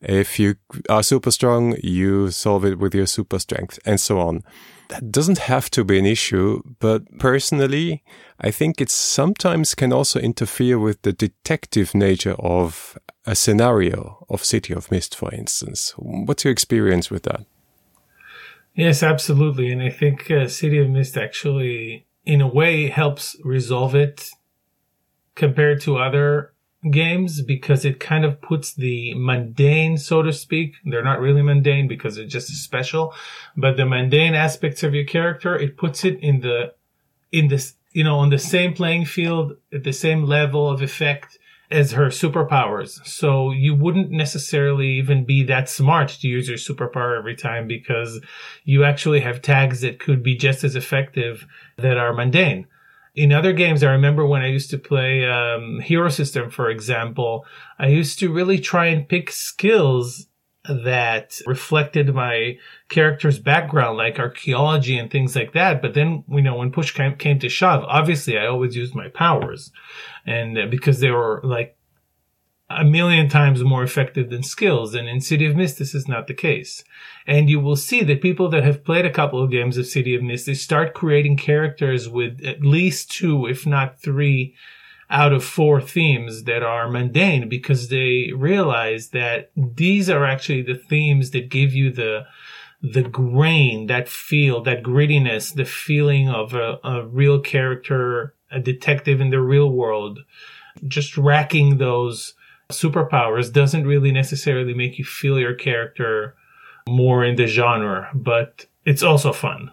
[0.00, 0.56] If you
[0.88, 4.42] are super strong, you solve it with your super strength and so on.
[4.88, 8.02] That doesn't have to be an issue, but personally,
[8.40, 14.44] I think it sometimes can also interfere with the detective nature of a scenario of
[14.44, 15.94] City of Mist, for instance.
[15.96, 17.46] What's your experience with that?
[18.74, 19.70] Yes, absolutely.
[19.70, 24.30] And I think uh, City of Mist actually, in a way, helps resolve it
[25.34, 26.53] compared to other
[26.90, 30.74] games because it kind of puts the mundane, so to speak.
[30.84, 33.14] They're not really mundane because they're just special,
[33.56, 36.74] but the mundane aspects of your character, it puts it in the,
[37.32, 41.38] in this, you know, on the same playing field at the same level of effect
[41.70, 43.04] as her superpowers.
[43.06, 48.20] So you wouldn't necessarily even be that smart to use your superpower every time because
[48.64, 52.66] you actually have tags that could be just as effective that are mundane.
[53.14, 57.46] In other games, I remember when I used to play um, Hero System, for example,
[57.78, 60.26] I used to really try and pick skills
[60.68, 65.82] that reflected my character's background, like archaeology and things like that.
[65.82, 69.08] But then, you know, when push came, came to shove, obviously I always used my
[69.08, 69.70] powers
[70.26, 71.76] and uh, because they were like
[72.70, 74.94] a million times more effective than skills.
[74.94, 76.82] And in City of Mist, this is not the case.
[77.26, 80.14] And you will see that people that have played a couple of games of City
[80.14, 84.54] of Mist, they start creating characters with at least two, if not three
[85.10, 90.74] out of four themes that are mundane because they realize that these are actually the
[90.74, 92.24] themes that give you the
[92.82, 99.22] the grain, that feel, that grittiness, the feeling of a, a real character, a detective
[99.22, 100.18] in the real world.
[100.86, 102.34] Just racking those
[102.74, 106.34] superpowers doesn't really necessarily make you feel your character
[106.88, 109.70] more in the genre, but it's also fun.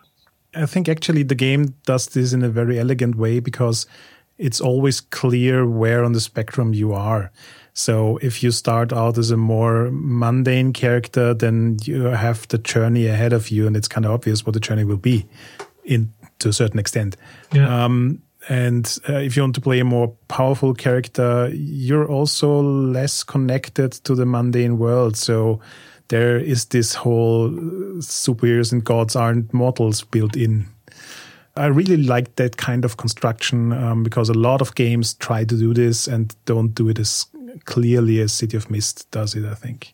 [0.55, 3.85] I think actually the game does this in a very elegant way because
[4.37, 7.31] it's always clear where on the spectrum you are.
[7.73, 13.07] So if you start out as a more mundane character, then you have the journey
[13.07, 15.25] ahead of you, and it's kind of obvious what the journey will be,
[15.85, 17.15] in to a certain extent.
[17.53, 17.85] Yeah.
[17.85, 23.23] Um, and uh, if you want to play a more powerful character, you're also less
[23.23, 25.15] connected to the mundane world.
[25.15, 25.60] So
[26.08, 27.49] there is this whole
[27.99, 30.67] superheroes and gods aren't mortals built in
[31.56, 35.58] I really like that kind of construction um, because a lot of games try to
[35.58, 37.25] do this and don't do it as
[37.65, 39.93] clearly as City of Mist does it, I think.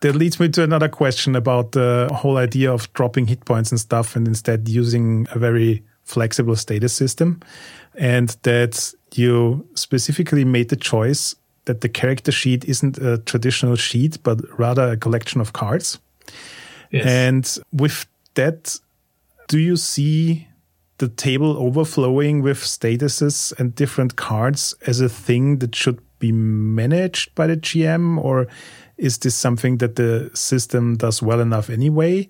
[0.00, 3.78] That leads me to another question about the whole idea of dropping hit points and
[3.78, 7.40] stuff and instead using a very flexible status system.
[7.94, 11.34] And that you specifically made the choice
[11.64, 15.98] that the character sheet isn't a traditional sheet, but rather a collection of cards.
[16.90, 17.06] Yes.
[17.06, 18.78] And with that,
[19.48, 20.48] do you see
[20.98, 27.34] the table overflowing with statuses and different cards as a thing that should be managed
[27.34, 28.46] by the GM, or
[28.98, 32.28] is this something that the system does well enough anyway?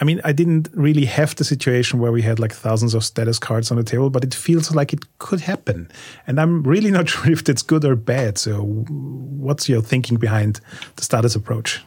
[0.00, 3.38] I mean, I didn't really have the situation where we had like thousands of status
[3.38, 5.90] cards on the table, but it feels like it could happen.
[6.26, 8.38] And I'm really not sure if that's good or bad.
[8.38, 10.60] So, what's your thinking behind
[10.96, 11.82] the status approach?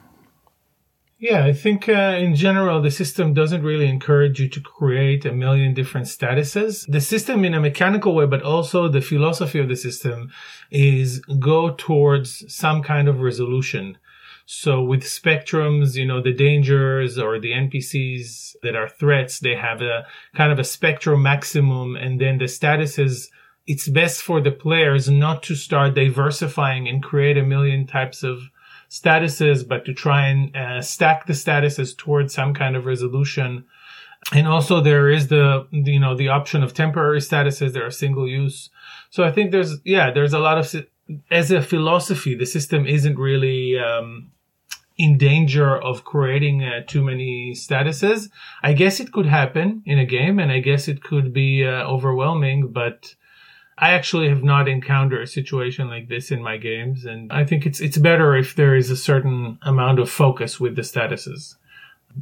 [1.24, 5.32] Yeah, I think uh, in general, the system doesn't really encourage you to create a
[5.32, 6.86] million different statuses.
[6.92, 10.34] The system in a mechanical way, but also the philosophy of the system
[10.70, 13.98] is go towards some kind of resolution.
[14.46, 19.82] So with spectrums, you know, the dangers or the NPCs that are threats, they have
[19.82, 21.96] a kind of a spectrum maximum.
[21.96, 23.28] And then the statuses,
[23.68, 28.42] it's best for the players not to start diversifying and create a million types of
[28.90, 33.66] statuses, but to try and uh, stack the statuses towards some kind of resolution.
[34.32, 38.28] And also there is the, you know, the option of temporary statuses that are single
[38.28, 38.70] use.
[39.10, 40.86] So I think there's, yeah, there's a lot of,
[41.30, 44.32] as a philosophy, the system isn't really, um,
[44.98, 48.30] in danger of creating uh, too many statuses.
[48.62, 51.84] I guess it could happen in a game, and I guess it could be uh,
[51.84, 53.16] overwhelming, but
[53.78, 57.66] I actually have not encountered a situation like this in my games, and I think
[57.66, 61.56] it's it's better if there is a certain amount of focus with the statuses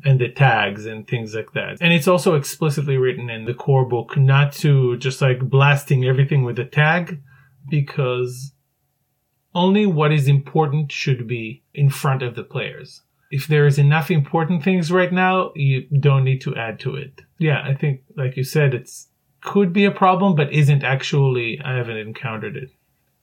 [0.06, 1.78] and the tags and things like that.
[1.82, 6.44] And it's also explicitly written in the core book not to just like blasting everything
[6.46, 7.22] with a tag
[7.70, 8.54] because
[9.54, 13.02] only what is important should be in front of the players.
[13.32, 17.22] If there is enough important things right now, you don't need to add to it.
[17.38, 19.08] Yeah, I think, like you said, it's
[19.42, 21.60] could be a problem, but isn't actually.
[21.62, 22.70] I haven't encountered it.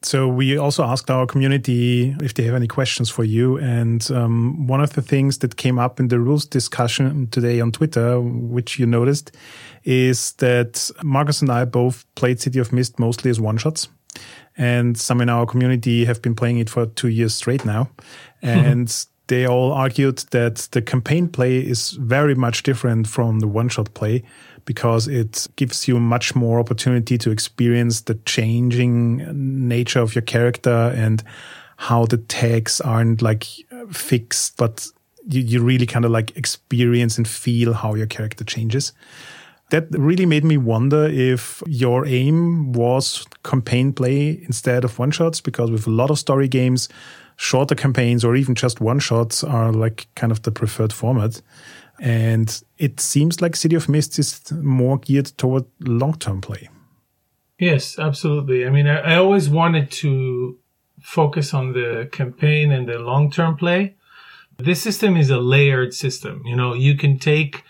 [0.02, 4.66] So we also asked our community if they have any questions for you, and um,
[4.66, 8.78] one of the things that came up in the rules discussion today on Twitter, which
[8.78, 9.36] you noticed,
[9.84, 13.88] is that Marcus and I both played City of Mist mostly as one shots
[14.57, 17.90] and some in our community have been playing it for two years straight now.
[18.42, 18.66] Mm-hmm.
[18.66, 23.68] And they all argued that the campaign play is very much different from the one
[23.68, 24.24] shot play
[24.64, 30.92] because it gives you much more opportunity to experience the changing nature of your character
[30.94, 31.22] and
[31.76, 33.46] how the tags aren't like
[33.90, 34.88] fixed, but
[35.28, 38.92] you, you really kind of like experience and feel how your character changes
[39.70, 45.40] that really made me wonder if your aim was campaign play instead of one shots,
[45.40, 46.88] because with a lot of story games,
[47.37, 51.40] shorter campaigns or even just one shots are like kind of the preferred format.
[52.00, 56.68] And it seems like City of Mist is more geared toward long term play.
[57.59, 58.66] Yes, absolutely.
[58.66, 60.57] I mean, I, I always wanted to
[61.00, 63.96] focus on the campaign and the long term play.
[64.59, 66.42] This system is a layered system.
[66.44, 67.64] You know, you can take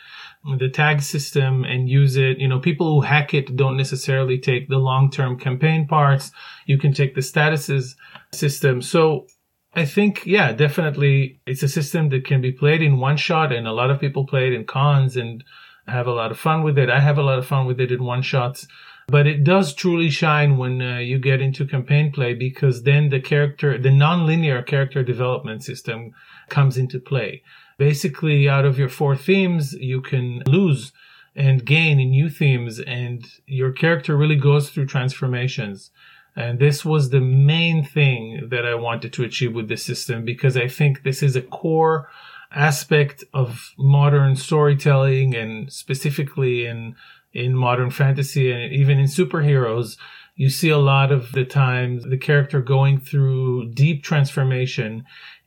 [0.59, 2.39] the tag system and use it.
[2.39, 6.31] You know, people who hack it don't necessarily take the long-term campaign parts.
[6.67, 7.95] You can take the statuses
[8.33, 8.81] system.
[8.83, 9.27] So
[9.75, 13.67] I think, yeah, definitely it's a system that can be played in one shot and
[13.67, 15.45] a lot of people play it in cons and
[15.87, 16.91] have a lot of fun with it.
[16.91, 18.67] I have a lot of fun with it in one shots.
[19.11, 23.21] But it does truly shine when uh, you get into campaign play because then the
[23.21, 26.13] character, the non-linear character development system
[26.51, 27.43] comes into play
[27.79, 30.93] basically out of your four themes, you can lose
[31.35, 35.91] and gain in new themes and your character really goes through transformations.
[36.35, 40.57] And this was the main thing that I wanted to achieve with this system because
[40.57, 42.09] I think this is a core
[42.53, 46.97] aspect of modern storytelling and specifically in
[47.35, 49.99] in modern fantasy and even in superheroes
[50.39, 55.05] you see a lot of the times the character going through deep transformation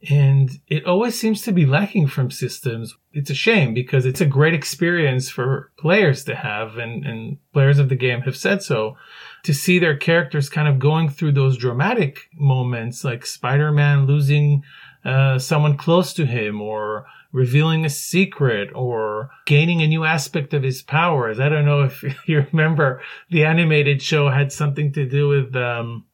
[0.09, 2.97] and it always seems to be lacking from systems.
[3.13, 7.79] It's a shame because it's a great experience for players to have and, and players
[7.79, 8.97] of the game have said so
[9.43, 14.61] to see their characters kind of going through those dramatic moments like Spider-Man losing
[15.03, 20.63] uh, someone close to him or revealing a secret or gaining a new aspect of
[20.63, 21.39] his powers.
[21.39, 26.05] I don't know if you remember the animated show had something to do with, um,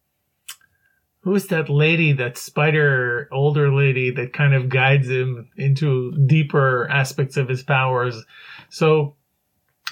[1.21, 7.35] who's that lady, that spider older lady that kind of guides him into deeper aspects
[7.35, 8.23] of his powers.
[8.69, 9.15] So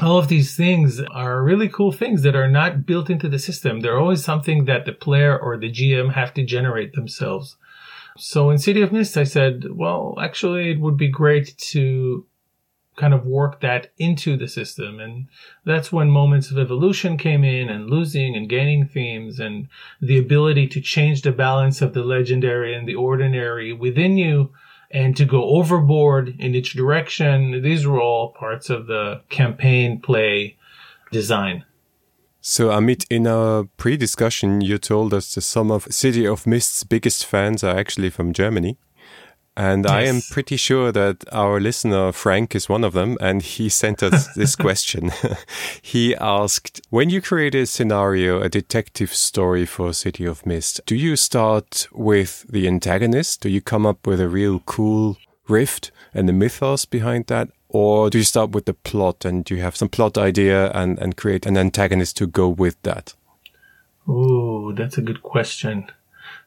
[0.02, 3.80] all of these things are really cool things that are not built into the system.
[3.80, 7.58] They're always something that the player or the GM have to generate themselves.
[8.18, 12.26] So in City of Mist, I said, well, actually, it would be great to
[12.96, 15.00] kind of work that into the system.
[15.00, 15.28] And
[15.66, 19.68] that's when moments of evolution came in and losing and gaining themes and
[20.02, 24.52] the ability to change the balance of the legendary and the ordinary within you
[24.92, 27.62] and to go overboard in each direction.
[27.62, 30.56] These were all parts of the campaign play
[31.12, 31.66] design.
[32.48, 36.84] So, Amit, in our pre discussion, you told us that some of City of Mist's
[36.84, 38.78] biggest fans are actually from Germany.
[39.58, 39.92] And yes.
[39.92, 43.18] I am pretty sure that our listener, Frank, is one of them.
[43.20, 45.12] And he sent us this question.
[45.82, 50.96] he asked, when you create a scenario, a detective story for City of Mist, do
[50.96, 53.42] you start with the antagonist?
[53.42, 55.18] Do you come up with a real cool
[55.48, 57.50] rift and the mythos behind that?
[57.76, 60.98] Or do you start with the plot and do you have some plot idea and,
[60.98, 63.16] and create an antagonist to go with that?
[64.08, 65.92] Oh, that's a good question.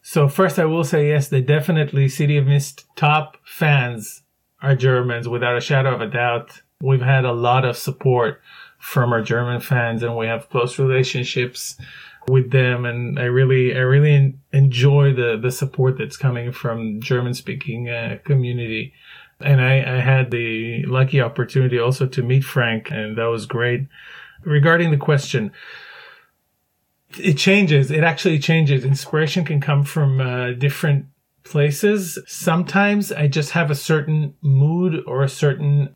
[0.00, 4.22] So first, I will say yes, they definitely City of Mist top fans
[4.62, 6.62] are Germans without a shadow of a doubt.
[6.80, 8.40] We've had a lot of support
[8.78, 11.76] from our German fans, and we have close relationships
[12.26, 12.86] with them.
[12.86, 18.16] And I really, I really enjoy the the support that's coming from German speaking uh,
[18.24, 18.94] community.
[19.40, 23.86] And I, I had the lucky opportunity also to meet Frank, and that was great.
[24.44, 25.52] Regarding the question,
[27.18, 27.90] it changes.
[27.90, 28.84] It actually changes.
[28.84, 31.06] Inspiration can come from uh, different
[31.44, 32.18] places.
[32.26, 35.94] Sometimes I just have a certain mood or a certain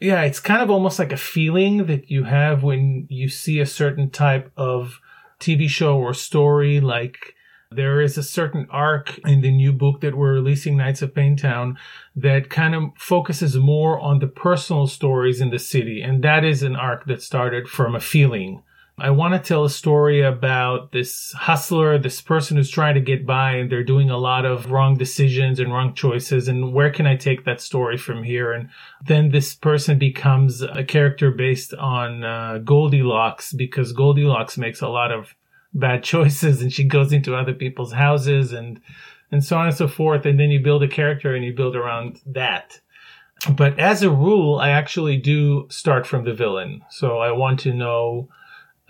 [0.00, 3.66] yeah, it's kind of almost like a feeling that you have when you see a
[3.66, 4.98] certain type of
[5.38, 6.80] TV show or story.
[6.80, 7.34] Like
[7.72, 11.36] there is a certain arc in the new book that we're releasing, Nights of Payne
[11.36, 11.78] Town,
[12.16, 16.02] that kind of focuses more on the personal stories in the city.
[16.02, 18.64] And that is an arc that started from a feeling.
[18.98, 23.24] I want to tell a story about this hustler, this person who's trying to get
[23.24, 26.48] by and they're doing a lot of wrong decisions and wrong choices.
[26.48, 28.52] And where can I take that story from here?
[28.52, 28.68] And
[29.06, 35.12] then this person becomes a character based on uh, Goldilocks because Goldilocks makes a lot
[35.12, 35.34] of
[35.74, 38.80] bad choices and she goes into other people's houses and,
[39.30, 40.26] and so on and so forth.
[40.26, 42.80] And then you build a character and you build around that.
[43.50, 46.82] But as a rule, I actually do start from the villain.
[46.90, 48.28] So I want to know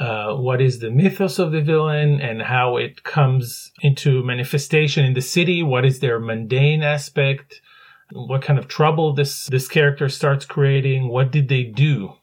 [0.00, 5.12] uh, what is the mythos of the villain and how it comes into manifestation in
[5.12, 5.62] the city.
[5.62, 7.60] What is their mundane aspect?
[8.12, 11.08] What kind of trouble this, this character starts creating?
[11.08, 12.14] What did they do?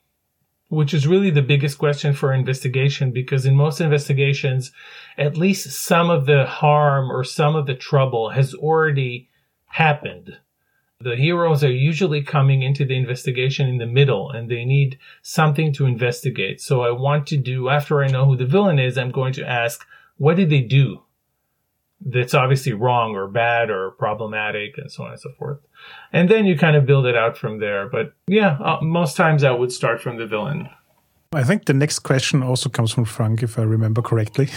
[0.70, 4.72] Which is really the biggest question for investigation because in most investigations,
[5.18, 9.30] at least some of the harm or some of the trouble has already
[9.68, 10.38] happened.
[10.99, 15.72] The heroes are usually coming into the investigation in the middle and they need something
[15.74, 16.59] to investigate.
[16.59, 19.47] So I want to do, after I know who the villain is, I'm going to
[19.47, 19.86] ask,
[20.18, 21.03] what did they do?
[22.00, 25.60] That's obviously wrong or bad or problematic and so on and so forth.
[26.14, 27.89] And then you kind of build it out from there.
[27.89, 30.70] But yeah, uh, most times I would start from the villain.
[31.34, 34.50] I think the next question also comes from Frank, if I remember correctly.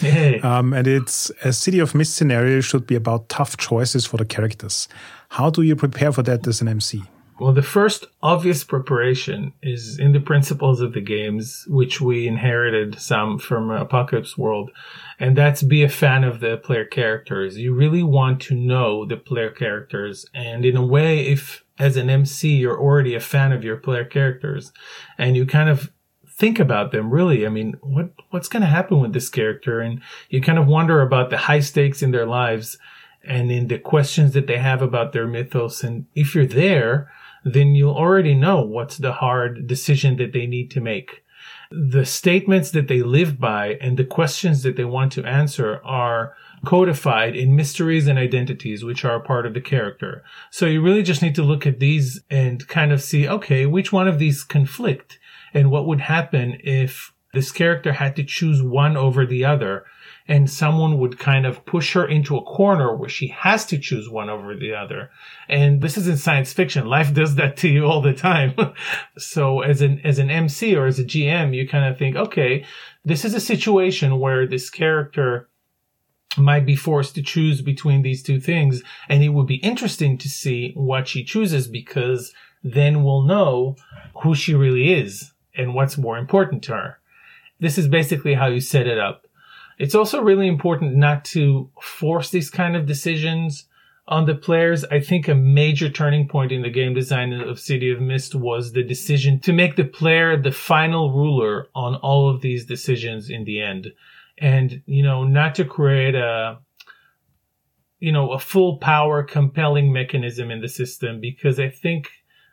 [0.00, 0.40] Hey.
[0.44, 4.26] Um, and it's a City of Mist scenario should be about tough choices for the
[4.26, 4.88] characters.
[5.30, 7.02] How do you prepare for that as an MC?
[7.38, 12.98] Well, the first obvious preparation is in the principles of the games, which we inherited
[12.98, 14.70] some from Apocalypse World.
[15.20, 17.58] And that's be a fan of the player characters.
[17.58, 20.24] You really want to know the player characters.
[20.32, 24.04] And in a way, if as an MC, you're already a fan of your player
[24.04, 24.72] characters
[25.18, 25.92] and you kind of
[26.26, 27.44] think about them really.
[27.46, 29.80] I mean, what, what's going to happen with this character?
[29.80, 32.78] And you kind of wonder about the high stakes in their lives
[33.26, 35.82] and in the questions that they have about their mythos.
[35.82, 37.10] And if you're there,
[37.44, 41.22] then you'll already know what's the hard decision that they need to make.
[41.70, 46.34] The statements that they live by and the questions that they want to answer are
[46.64, 50.24] codified in mysteries and identities, which are a part of the character.
[50.50, 53.92] So you really just need to look at these and kind of see, okay, which
[53.92, 55.18] one of these conflict
[55.52, 59.84] and what would happen if this character had to choose one over the other
[60.28, 64.08] and someone would kind of push her into a corner where she has to choose
[64.08, 65.10] one over the other.
[65.48, 66.86] And this is in science fiction.
[66.86, 68.54] Life does that to you all the time.
[69.18, 72.64] so as an, as an MC or as a GM, you kind of think, okay,
[73.04, 75.48] this is a situation where this character
[76.36, 78.82] might be forced to choose between these two things.
[79.08, 82.32] And it would be interesting to see what she chooses because
[82.64, 83.76] then we'll know
[84.22, 86.98] who she really is and what's more important to her.
[87.60, 89.25] This is basically how you set it up.
[89.78, 93.66] It's also really important not to force these kind of decisions
[94.08, 97.90] on the players, I think a major turning point in the game design of City
[97.90, 102.40] of Mist was the decision to make the player the final ruler on all of
[102.40, 103.92] these decisions in the end.
[104.38, 106.58] And, you know, not to create a,
[107.98, 112.10] you know, a full power compelling mechanism in the system because I think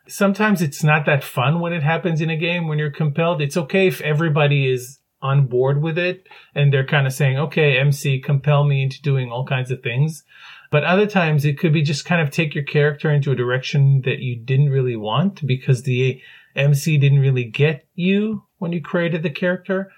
[0.08, 3.42] sometimes it's not that fun when it happens in a game when you're compelled.
[3.42, 7.80] It's okay if everybody is on board with it and they're kind of saying, okay,
[7.80, 10.24] MC, compel me into doing all kinds of things.
[10.70, 14.02] But other times it could be just kind of take your character into a direction
[14.06, 16.22] that you didn't really want because the
[16.56, 19.92] MC didn't really get you when you created the character.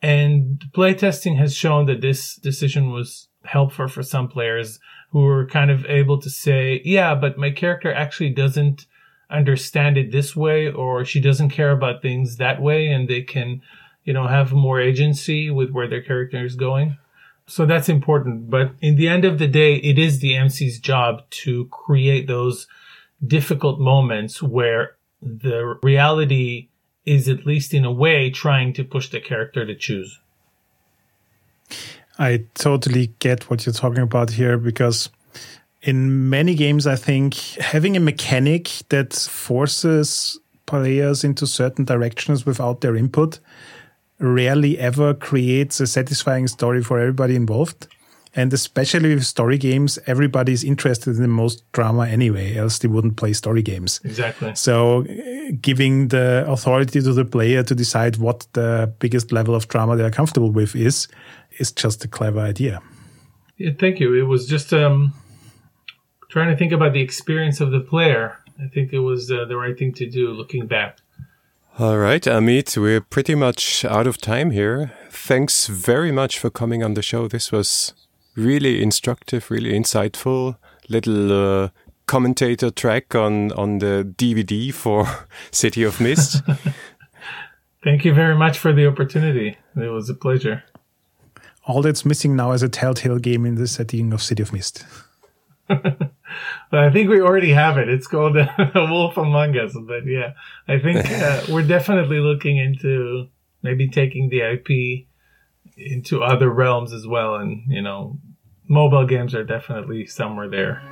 [0.00, 5.70] And playtesting has shown that this decision was helpful for some players who were kind
[5.70, 8.86] of able to say, yeah, but my character actually doesn't
[9.30, 13.60] understand it this way or she doesn't care about things that way and they can,
[14.04, 16.96] you know, have more agency with where their character is going.
[17.46, 18.50] So that's important.
[18.50, 22.66] But in the end of the day, it is the MC's job to create those
[23.24, 26.68] difficult moments where the reality
[27.04, 30.20] is at least in a way trying to push the character to choose.
[32.18, 35.08] I totally get what you're talking about here because
[35.82, 42.80] in many games, I think having a mechanic that forces players into certain directions without
[42.80, 43.40] their input
[44.22, 47.88] rarely ever creates a satisfying story for everybody involved.
[48.34, 53.16] And especially with story games, everybody's interested in the most drama anyway, else they wouldn't
[53.16, 54.00] play story games.
[54.04, 54.54] Exactly.
[54.54, 55.04] So
[55.60, 60.10] giving the authority to the player to decide what the biggest level of drama they're
[60.10, 61.08] comfortable with is,
[61.58, 62.80] is just a clever idea.
[63.58, 64.14] Yeah, thank you.
[64.14, 65.12] It was just um,
[66.30, 68.38] trying to think about the experience of the player.
[68.58, 71.01] I think it was uh, the right thing to do looking back.
[71.78, 74.92] All right, Amit, we're pretty much out of time here.
[75.10, 77.28] Thanks very much for coming on the show.
[77.28, 77.94] This was
[78.36, 80.56] really instructive, really insightful.
[80.90, 81.68] Little uh,
[82.04, 85.06] commentator track on on the DVD for
[85.50, 86.42] City of Mist.
[87.82, 89.56] Thank you very much for the opportunity.
[89.74, 90.64] It was a pleasure.
[91.64, 94.84] All that's missing now is a Telltale game in the setting of City of Mist.
[96.72, 97.88] I think we already have it.
[97.88, 99.76] It's called uh, Wolf Among Us.
[99.78, 100.32] But yeah,
[100.68, 103.28] I think uh, we're definitely looking into
[103.62, 105.06] maybe taking the IP
[105.76, 107.36] into other realms as well.
[107.36, 108.18] And, you know,
[108.68, 110.82] mobile games are definitely somewhere there.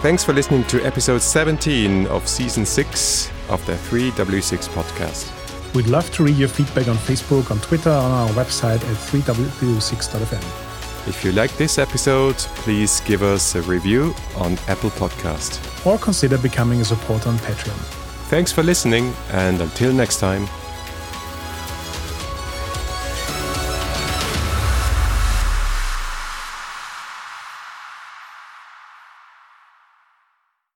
[0.00, 5.34] Thanks for listening to episode 17 of season 6 of the 3W6 podcast.
[5.74, 10.67] We'd love to read your feedback on Facebook, on Twitter, on our website at 3W6.fm.
[11.08, 15.58] If you like this episode, please give us a review on Apple Podcast.
[15.86, 17.78] Or consider becoming a supporter on Patreon.
[18.28, 20.46] Thanks for listening, and until next time.